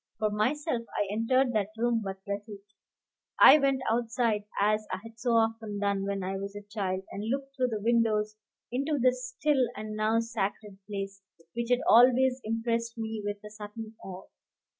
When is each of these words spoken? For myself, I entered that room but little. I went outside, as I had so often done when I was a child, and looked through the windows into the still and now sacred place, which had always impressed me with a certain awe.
For 0.17 0.31
myself, 0.31 0.81
I 0.97 1.07
entered 1.11 1.53
that 1.53 1.69
room 1.77 2.01
but 2.03 2.17
little. 2.27 2.57
I 3.39 3.59
went 3.59 3.83
outside, 3.87 4.45
as 4.59 4.87
I 4.91 4.97
had 5.03 5.19
so 5.19 5.33
often 5.33 5.77
done 5.77 6.05
when 6.07 6.23
I 6.23 6.37
was 6.37 6.55
a 6.55 6.63
child, 6.63 7.03
and 7.11 7.29
looked 7.29 7.55
through 7.55 7.67
the 7.67 7.79
windows 7.83 8.35
into 8.71 8.97
the 8.97 9.13
still 9.13 9.63
and 9.75 9.95
now 9.95 10.19
sacred 10.19 10.79
place, 10.87 11.21
which 11.53 11.69
had 11.69 11.81
always 11.87 12.41
impressed 12.43 12.97
me 12.97 13.21
with 13.23 13.43
a 13.45 13.51
certain 13.51 13.95
awe. 14.03 14.25